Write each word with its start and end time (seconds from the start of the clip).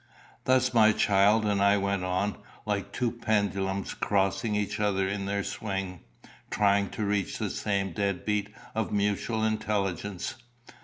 Thus 0.45 0.73
my 0.73 0.93
child 0.93 1.45
and 1.45 1.61
I 1.61 1.77
went 1.77 2.03
on, 2.03 2.37
like 2.65 2.91
two 2.91 3.11
pendulums 3.11 3.93
crossing 3.93 4.55
each 4.55 4.79
other 4.79 5.07
in 5.07 5.27
their 5.27 5.43
swing, 5.43 5.99
trying 6.49 6.89
to 6.89 7.05
reach 7.05 7.37
the 7.37 7.51
same 7.51 7.91
dead 7.93 8.25
beat 8.25 8.49
of 8.73 8.91
mutual 8.91 9.43
intelligence. 9.45 10.37